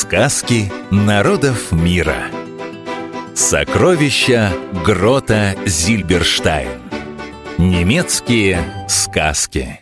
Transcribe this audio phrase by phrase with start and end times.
[0.00, 2.28] Сказки народов мира.
[3.34, 4.52] Сокровища
[4.84, 6.68] Грота Зильберштайн.
[7.58, 9.80] Немецкие сказки.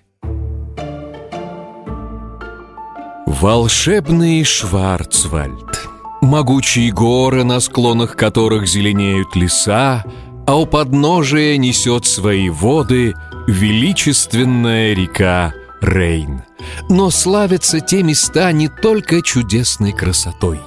[3.27, 5.87] Волшебный Шварцвальд.
[6.23, 10.03] Могучие горы, на склонах которых зеленеют леса,
[10.47, 13.13] А у подножия несет свои воды
[13.47, 15.53] величественная река
[15.83, 16.43] Рейн–
[16.89, 20.61] но славятся те места не только чудесной красотой.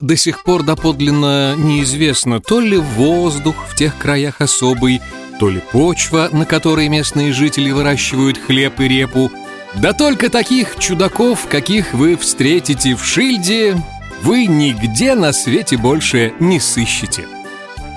[0.00, 5.00] до сих пор доподлинно неизвестно, то ли воздух в тех краях особый,
[5.40, 9.30] то ли почва, на которой местные жители выращивают хлеб и репу.
[9.74, 13.76] Да только таких чудаков, каких вы встретите в Шильде,
[14.22, 17.26] вы нигде на свете больше не сыщете.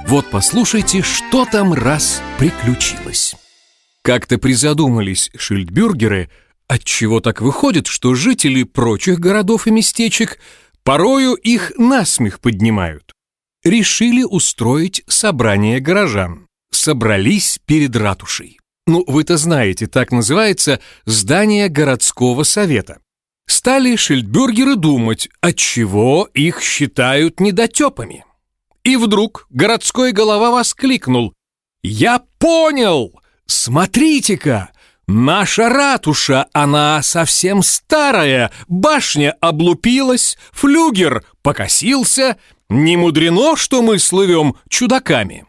[0.08, 3.36] Вот послушайте, что там раз приключилось.
[4.02, 6.30] Как-то призадумались шильдбюргеры,
[6.68, 10.40] отчего так выходит, что жители прочих городов и местечек–
[10.84, 13.14] Порою их насмех поднимают.
[13.64, 16.48] Решили устроить собрание горожан.
[16.72, 18.60] Собрались перед ратушей.
[18.88, 23.00] Ну, вы-то знаете, так называется здание городского совета.
[23.48, 28.26] Стали шильдбюргеры думать, отчего их считают недотепами.
[28.84, 31.34] И вдруг городской голова воскликнул.
[31.84, 33.20] «Я понял!
[33.46, 34.72] Смотрите-ка!
[35.12, 42.38] Наша ратуша, она совсем старая, башня облупилась, флюгер покосился.
[42.70, 45.48] Не мудрено, что мы слывем чудаками.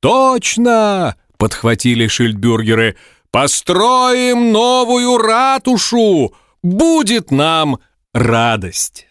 [0.00, 2.96] Точно, подхватили шильдбюргеры,
[3.30, 7.78] построим новую ратушу, будет нам
[8.12, 9.08] радость.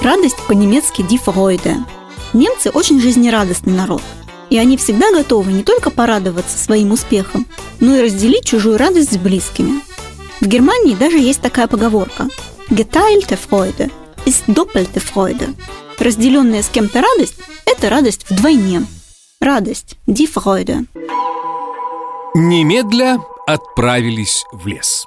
[0.00, 1.78] Радость по-немецки «die Freude».
[2.32, 4.02] Немцы очень жизнерадостный народ–
[4.52, 7.46] и они всегда готовы не только порадоваться своим успехам,
[7.80, 9.80] но и разделить чужую радость с близкими.
[10.42, 12.28] В Германии даже есть такая поговорка
[12.68, 13.90] «Geteilte Freude
[14.26, 15.54] ist doppelte Freude».
[15.98, 18.84] Разделенная с кем-то радость– это радость вдвойне.
[19.40, 20.84] Радость– die Freude.
[22.34, 25.06] Немедля отправились в лес.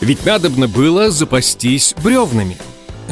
[0.00, 2.56] Ведь надобно было запастись бревнами.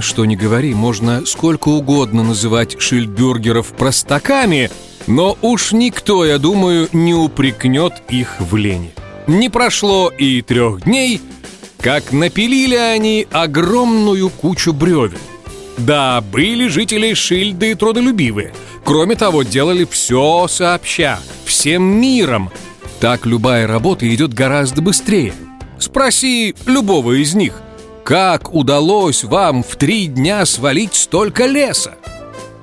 [0.00, 4.68] Что ни говори, можно сколько угодно называть шильдбюргеров простаками–
[5.06, 8.92] но уж никто, я думаю, не упрекнет их в лени.
[9.26, 11.20] Не прошло и трех дней,
[11.80, 15.18] как напилили они огромную кучу бревен.
[15.78, 18.52] Да, были жители Шильды трудолюбивые.
[18.84, 22.50] Кроме того, делали все сообща, всем миром.
[23.00, 25.32] Так любая работа идет гораздо быстрее.
[25.78, 27.62] Спроси любого из них,
[28.04, 31.94] как удалось вам в три дня свалить столько леса?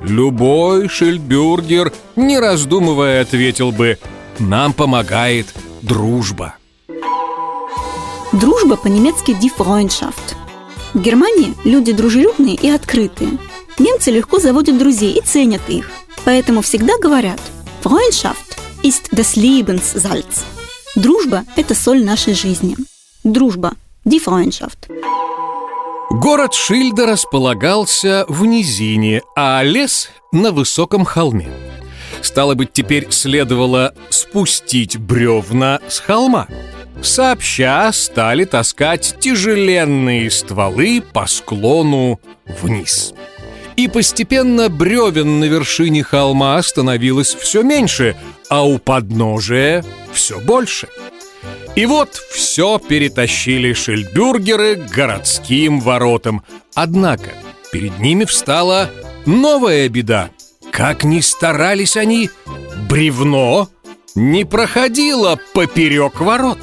[0.01, 3.97] Любой шильдбюргер, не раздумывая, ответил бы
[4.39, 5.47] «Нам помогает
[5.81, 6.55] дружба».
[8.31, 10.35] Дружба по-немецки «die Freundschaft».
[10.93, 13.37] В Германии люди дружелюбные и открытые.
[13.79, 15.89] Немцы легко заводят друзей и ценят их.
[16.25, 17.39] Поэтому всегда говорят
[17.83, 20.43] «Freundschaft ist das Lebenssalz».
[20.95, 22.75] Дружба– это соль нашей жизни.
[23.23, 23.73] Дружба–
[24.05, 24.89] die Freundschaft.
[26.09, 31.49] Город Шильда располагался в низине, а лес на высоком холме.
[32.21, 36.47] Стало быть, теперь следовало спустить бревна с холма.
[37.01, 42.21] Сообща стали таскать тяжеленные стволы по склону
[42.61, 43.13] вниз.
[43.75, 48.15] И постепенно бревен на вершине холма становилось все меньше,
[48.49, 49.83] а у подножия
[50.13, 50.87] все больше–
[51.77, 56.43] и вот все перетащили шельбюргеры к городским воротам.
[56.73, 57.29] Однако
[57.71, 58.89] перед ними встала
[59.27, 60.31] новая беда.
[60.71, 62.31] Как ни старались они,
[62.89, 63.69] бревно
[64.15, 66.57] не проходило поперек ворот.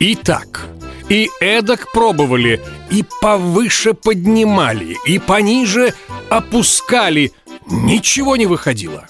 [0.00, 0.66] И так,
[1.08, 2.60] и эдак пробовали,
[2.90, 5.94] и повыше поднимали, и пониже
[6.28, 7.32] опускали.
[7.70, 9.06] Ничего не выходило.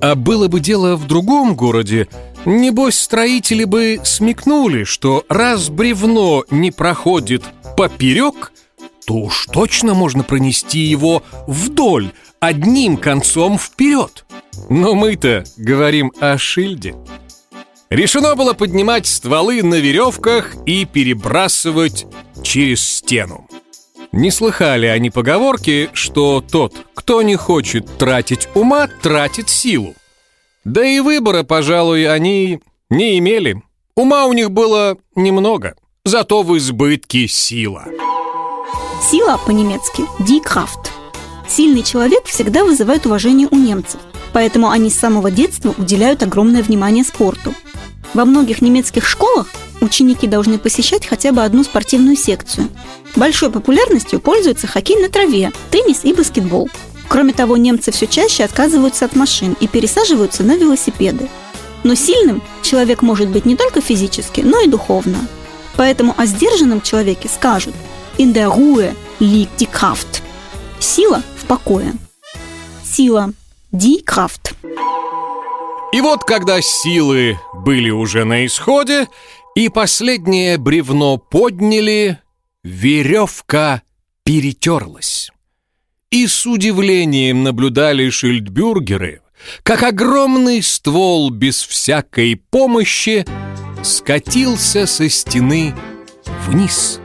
[0.00, 2.08] А было бы дело в другом городе,
[2.44, 7.42] Небось, строители бы смекнули, что раз бревно не проходит
[7.76, 8.52] поперек,
[9.06, 14.26] то уж точно можно пронести его вдоль, одним концом вперед.
[14.68, 16.94] Но мы-то говорим о шильде.
[17.88, 22.06] Решено было поднимать стволы на веревках и перебрасывать
[22.42, 23.48] через стену.
[24.12, 29.94] Не слыхали они поговорки, что тот, кто не хочет тратить ума, тратит силу.
[30.64, 33.62] Да и выбора, пожалуй, они не имели.
[33.96, 37.84] Ума у них было немного, зато в избытке сила.
[39.10, 40.90] Сила по-немецки «die Kraft».
[41.46, 44.00] Сильный человек всегда вызывает уважение у немцев,
[44.32, 47.54] поэтому они с самого детства уделяют огромное внимание спорту.
[48.14, 49.48] Во многих немецких школах
[49.82, 52.70] ученики должны посещать хотя бы одну спортивную секцию.
[53.16, 56.70] Большой популярностью пользуются хоккей на траве, теннис и баскетбол–
[57.14, 61.28] Кроме того, немцы все чаще отказываются от машин и пересаживаются на велосипеды.
[61.84, 65.18] Но сильным человек может быть не только физически, но и духовно.
[65.76, 67.72] Поэтому о сдержанном человеке скажут
[68.18, 70.22] «In der Ruhe liegt die Kraft»–
[70.80, 71.92] «Сила в покое».
[72.84, 73.32] Сила–
[73.72, 74.52] «Die Kraft».
[75.92, 79.06] И вот когда силы были уже на исходе,
[79.54, 82.18] и последнее бревно подняли,
[82.64, 83.82] веревка
[84.24, 85.30] перетерлась
[86.14, 89.20] и с удивлением наблюдали шильдбюргеры,
[89.64, 93.26] как огромный ствол без всякой помощи
[93.82, 95.74] скатился со стены
[96.46, 97.00] вниз.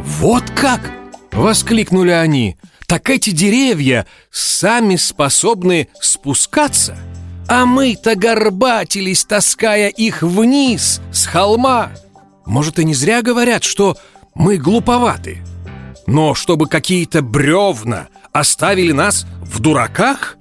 [0.00, 0.92] «Вот как!»—
[1.32, 2.58] воскликнули они.
[2.86, 6.98] «Так эти деревья сами способны спускаться,
[7.48, 11.92] а мы-то горбатились, таская их вниз с холма.
[12.44, 13.96] Может, и не зря говорят, что
[14.34, 15.38] мы глуповаты».
[16.10, 20.38] Но чтобы какие-то бревна оставили нас в дураках?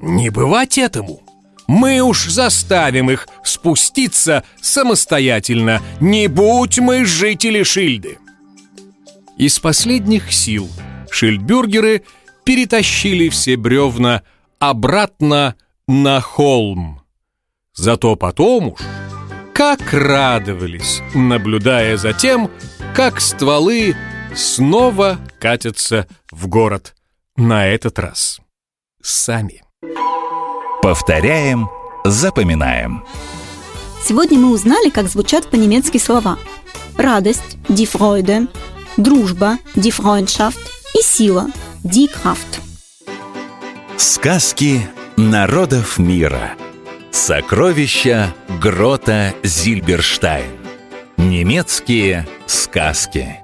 [0.00, 1.22] Не бывать этому.
[1.68, 8.18] Мы уж заставим их спуститься самостоятельно, не будь мы жители Шильды.
[9.38, 10.68] Из последних сил
[11.08, 12.02] шильдбюргеры
[12.42, 14.22] перетащили все бревна
[14.58, 15.54] обратно
[15.86, 17.00] на холм.
[17.74, 18.80] Зато потом уж
[19.54, 22.50] как радовались, наблюдая за тем,
[22.92, 23.94] как стволы
[24.34, 26.94] снова катятся в город.
[27.36, 28.40] На этот раз
[29.02, 29.62] сами.
[30.82, 31.68] Повторяем,
[32.04, 33.04] запоминаем.
[34.04, 36.38] Сегодня мы узнали, как звучат по-немецки слова.
[36.96, 38.48] Радость– die Freude,
[38.96, 40.58] дружба– die Freundschaft
[40.98, 41.46] и сила–
[41.84, 42.60] die Kraft.
[43.96, 44.80] Сказки
[45.16, 46.52] народов мира.
[47.12, 50.58] Сокровища Грота Зильберштайн.
[51.16, 53.41] Немецкие сказки.